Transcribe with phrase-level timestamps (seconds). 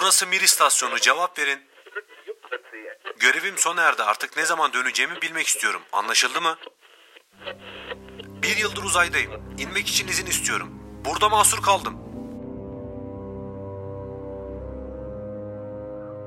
[0.00, 1.58] Burası Mir istasyonu cevap verin.
[3.20, 5.80] Görevim sona erdi artık ne zaman döneceğimi bilmek istiyorum.
[5.92, 6.56] Anlaşıldı mı?
[8.42, 9.30] Bir yıldır uzaydayım.
[9.58, 10.68] İnmek için izin istiyorum.
[11.04, 11.94] Burada mahsur kaldım.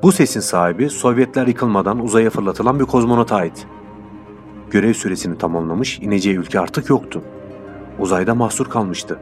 [0.04, 3.68] Bu sesin sahibi Sovyetler yıkılmadan uzaya fırlatılan bir kozmonota ait.
[4.72, 7.24] Görev süresini tamamlamış, ineceği ülke artık yoktu.
[8.00, 9.20] Uzayda mahsur kalmıştı.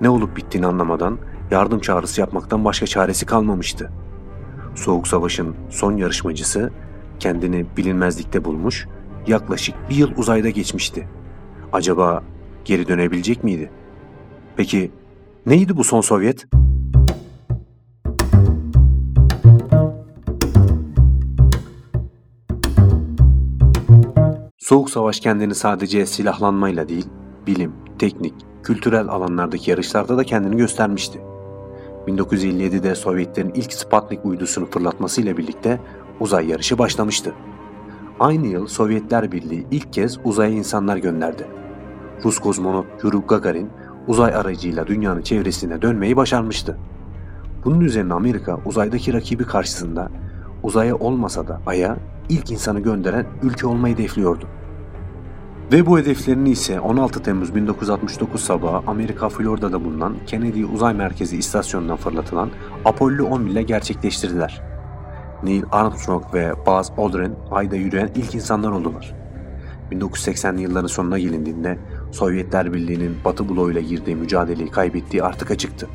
[0.00, 1.18] Ne olup bittiğini anlamadan
[1.52, 3.90] yardım çağrısı yapmaktan başka çaresi kalmamıştı.
[4.74, 6.70] Soğuk Savaş'ın son yarışmacısı
[7.18, 8.86] kendini bilinmezlikte bulmuş,
[9.26, 11.08] yaklaşık bir yıl uzayda geçmişti.
[11.72, 12.22] Acaba
[12.64, 13.70] geri dönebilecek miydi?
[14.56, 14.90] Peki
[15.46, 16.46] neydi bu son Sovyet?
[24.58, 27.06] Soğuk Savaş kendini sadece silahlanmayla değil,
[27.46, 31.31] bilim, teknik, kültürel alanlardaki yarışlarda da kendini göstermişti.
[32.06, 35.80] 1957'de Sovyetlerin ilk Sputnik uydusunu fırlatmasıyla birlikte
[36.20, 37.34] uzay yarışı başlamıştı.
[38.20, 41.46] Aynı yıl Sovyetler Birliği ilk kez uzaya insanlar gönderdi.
[42.24, 43.70] Rus kozmonot Yuri Gagarin
[44.06, 46.78] uzay aracıyla dünyanın çevresine dönmeyi başarmıştı.
[47.64, 50.08] Bunun üzerine Amerika uzaydaki rakibi karşısında
[50.62, 51.96] uzaya olmasa da Ay'a
[52.28, 54.46] ilk insanı gönderen ülke olmayı hedefliyordu.
[55.72, 61.96] Ve bu hedeflerini ise 16 Temmuz 1969 sabahı Amerika Florida'da bulunan Kennedy Uzay Merkezi istasyonundan
[61.96, 62.50] fırlatılan
[62.84, 64.62] Apollo 11 ile gerçekleştirdiler.
[65.42, 69.14] Neil Armstrong ve Buzz Aldrin ayda yürüyen ilk insanlar oldular.
[69.92, 71.78] 1980'li yılların sonuna gelindiğinde
[72.12, 75.88] Sovyetler Birliği'nin Batı bloğuyla girdiği mücadeleyi kaybettiği artık açıktı.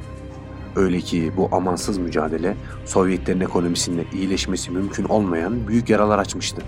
[0.75, 6.61] Öyle ki bu amansız mücadele Sovyetlerin ekonomisinde iyileşmesi mümkün olmayan büyük yaralar açmıştı.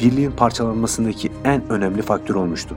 [0.00, 2.76] Birliğin parçalanmasındaki en önemli faktör olmuştu.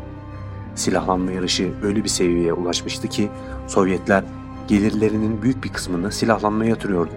[0.76, 3.30] Silahlanma yarışı öyle bir seviyeye ulaşmıştı ki
[3.68, 4.24] Sovyetler
[4.68, 7.12] gelirlerinin büyük bir kısmını silahlanmaya yatırıyordu.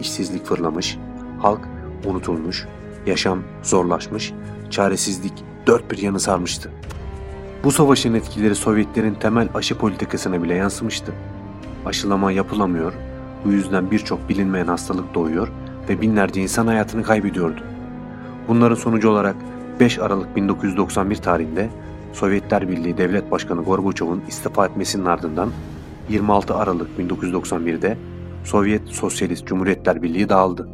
[0.00, 0.98] İşsizlik fırlamış,
[1.38, 1.60] halk
[2.04, 2.66] unutulmuş,
[3.06, 4.32] yaşam zorlaşmış,
[4.70, 5.32] çaresizlik
[5.66, 6.70] dört bir yanı sarmıştı.
[7.64, 11.12] Bu savaşın etkileri Sovyetlerin temel aşı politikasına bile yansımıştı.
[11.86, 12.92] Aşılama yapılamıyor,
[13.44, 15.48] bu yüzden birçok bilinmeyen hastalık doğuyor
[15.88, 17.69] ve binlerce insan hayatını kaybediyordu.
[18.50, 19.36] Bunların sonucu olarak
[19.80, 21.70] 5 Aralık 1991 tarihinde
[22.12, 25.50] Sovyetler Birliği Devlet Başkanı Gorbaçov'un istifa etmesinin ardından
[26.08, 27.98] 26 Aralık 1991'de
[28.44, 30.68] Sovyet Sosyalist Cumhuriyetler Birliği dağıldı.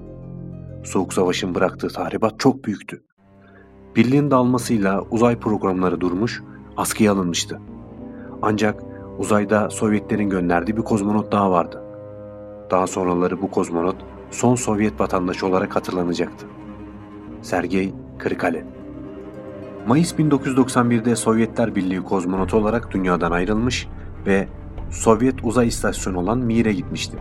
[0.84, 3.02] Soğuk Savaş'ın bıraktığı tahribat çok büyüktü.
[3.96, 6.42] Birliğin dağılmasıyla uzay programları durmuş,
[6.76, 7.60] askıya alınmıştı.
[8.42, 8.82] Ancak
[9.18, 11.82] uzayda Sovyetlerin gönderdiği bir kozmonot daha vardı.
[12.70, 13.96] Daha sonraları bu kozmonot
[14.30, 16.55] son Sovyet vatandaşı olarak hatırlanacaktı.
[17.46, 18.64] Sergey Krikalev
[19.86, 23.88] Mayıs 1991'de Sovyetler Birliği kozmonotu olarak dünyadan ayrılmış
[24.26, 24.48] ve
[24.90, 27.16] Sovyet uzay istasyonu olan Mir'e gitmişti.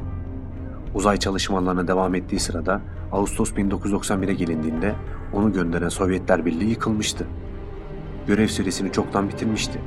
[0.94, 2.82] Uzay çalışmalarına devam ettiği sırada
[3.12, 4.96] Ağustos 1991'e gelindiğinde
[5.34, 7.28] onu gönderen Sovyetler Birliği yıkılmıştı.
[8.28, 9.82] Görev süresini çoktan bitirmişti.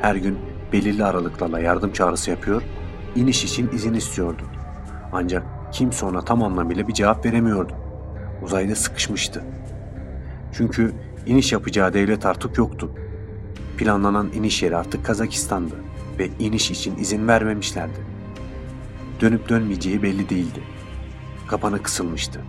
[0.00, 0.38] Her gün
[0.72, 2.62] belirli aralıklarla yardım çağrısı yapıyor,
[3.16, 4.42] iniş için izin istiyordu.
[5.12, 5.42] Ancak
[5.72, 7.72] kimse ona tam anlamıyla bir cevap veremiyordu.
[8.42, 9.44] Uzayda sıkışmıştı.
[10.56, 10.92] Çünkü
[11.26, 12.90] iniş yapacağı devlet artık yoktu.
[13.78, 15.74] Planlanan iniş yeri artık Kazakistan'dı
[16.18, 17.98] ve iniş için izin vermemişlerdi.
[19.20, 20.60] Dönüp dönmeyeceği belli değildi.
[21.48, 22.40] Kapanı kısılmıştı.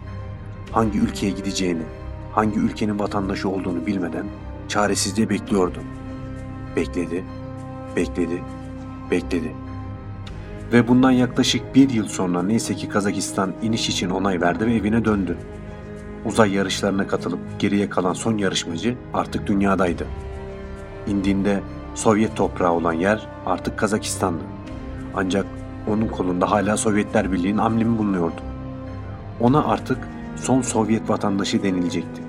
[0.72, 1.84] Hangi ülkeye gideceğini,
[2.32, 4.26] hangi ülkenin vatandaşı olduğunu bilmeden
[4.68, 5.80] çaresizce bekliyordu.
[6.76, 7.24] Bekledi,
[7.96, 8.44] bekledi,
[9.12, 9.56] bekledi.
[10.74, 15.06] Ve bundan yaklaşık bir yıl sonra neyse ki Kazakistan iniş için onay verdi ve evine
[15.06, 15.38] döndü.
[16.25, 20.08] Uzay yarışlarına katılıp geriye kalan son yarışmacı artık dünyadaydı.
[21.08, 21.62] İndiğinde
[21.96, 24.44] Sovyet toprağı olan yer artık Kazakistan'dı.
[25.16, 25.46] Ancak
[25.88, 28.41] onun kolunda hala Sovyetler Birliği'nin amblemi bulunuyordu.
[29.40, 29.97] Ona artık
[30.36, 32.22] son Sovyet vatandaşı denilecekti.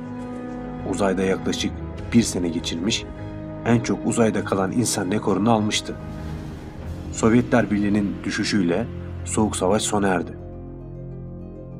[0.90, 1.72] Uzayda yaklaşık
[2.12, 3.04] bir sene geçirmiş,
[3.66, 5.94] en çok uzayda kalan insan rekorunu almıştı.
[7.12, 8.86] Sovyetler Birliği'nin düşüşüyle
[9.24, 10.38] Soğuk Savaş sona erdi.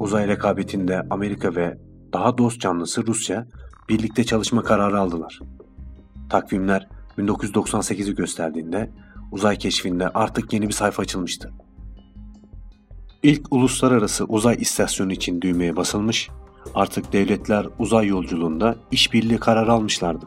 [0.00, 1.78] Uzay rekabetinde Amerika ve
[2.16, 3.46] daha dost canlısı Rusya
[3.88, 5.40] birlikte çalışma kararı aldılar.
[6.30, 8.90] Takvimler 1998'i gösterdiğinde
[9.32, 11.52] uzay keşfinde artık yeni bir sayfa açılmıştı.
[13.22, 16.28] İlk uluslararası uzay istasyonu için düğmeye basılmış,
[16.74, 20.26] artık devletler uzay yolculuğunda işbirliği kararı almışlardı.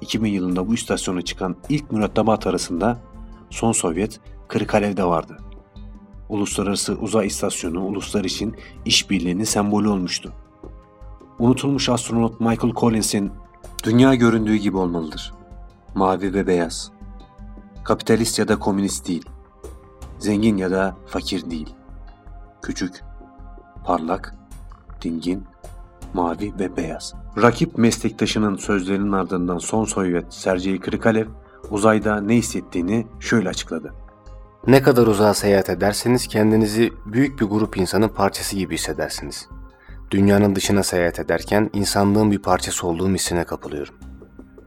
[0.00, 2.98] 2000 yılında bu istasyona çıkan ilk mürettebat arasında
[3.50, 5.36] son Sovyet Kırıkalev'de vardı.
[6.28, 10.32] Uluslararası Uzay İstasyonu uluslar için işbirliğinin sembolü olmuştu.
[11.38, 13.32] Unutulmuş astronot Michael Collins'in
[13.84, 15.32] dünya göründüğü gibi olmalıdır.
[15.94, 16.90] Mavi ve beyaz.
[17.84, 19.24] Kapitalist ya da komünist değil.
[20.18, 21.74] Zengin ya da fakir değil.
[22.62, 23.04] Küçük,
[23.84, 24.34] parlak,
[25.02, 25.44] dingin,
[26.14, 27.14] mavi ve beyaz.
[27.42, 31.26] Rakip meslektaşının sözlerinin ardından son Sovyet Sergey Krikalev
[31.70, 33.94] uzayda ne hissettiğini şöyle açıkladı.
[34.66, 39.48] Ne kadar uzağa seyahat ederseniz kendinizi büyük bir grup insanın parçası gibi hissedersiniz.
[40.14, 43.94] Dünyanın dışına seyahat ederken insanlığın bir parçası olduğum hissine kapılıyorum.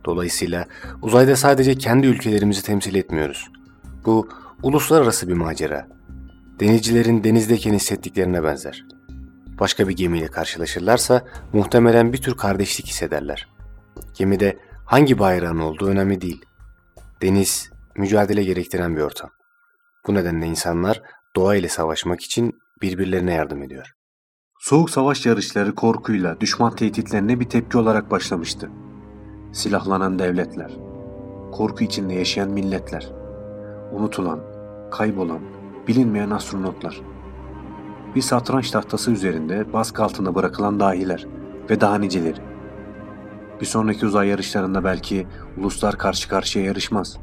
[0.05, 0.65] Dolayısıyla
[1.01, 3.47] uzayda sadece kendi ülkelerimizi temsil etmiyoruz.
[4.05, 4.29] Bu
[4.63, 5.87] uluslararası bir macera.
[6.59, 8.85] Denizcilerin denizdeyken hissettiklerine benzer.
[9.59, 13.47] Başka bir gemiyle karşılaşırlarsa muhtemelen bir tür kardeşlik hissederler.
[14.13, 16.45] Gemide hangi bayrağın olduğu önemli değil.
[17.21, 19.29] Deniz mücadele gerektiren bir ortam.
[20.07, 21.01] Bu nedenle insanlar
[21.35, 23.96] doğa ile savaşmak için birbirlerine yardım ediyor.
[24.59, 28.69] Soğuk savaş yarışları korkuyla düşman tehditlerine bir tepki olarak başlamıştı.
[29.51, 30.71] Silahlanan devletler,
[31.51, 33.11] korku içinde yaşayan milletler,
[33.93, 34.39] unutulan,
[34.91, 35.39] kaybolan,
[35.87, 37.01] bilinmeyen astronotlar.
[38.15, 41.27] Bir satranç tahtası üzerinde baskı altında bırakılan dahiler
[41.69, 42.41] ve daha niceleri.
[43.61, 45.27] Bir sonraki uzay yarışlarında belki
[45.57, 47.17] uluslar karşı karşıya yarışmaz.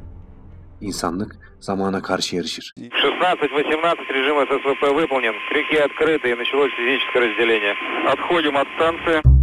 [0.81, 2.75] İnsanlık zamana karşı yarışır.
[2.77, 5.35] 16-18 режим ССВП выполнен.
[5.49, 7.75] Крюки открыты и началось физическое разделение.
[8.13, 9.34] Отходим от станции.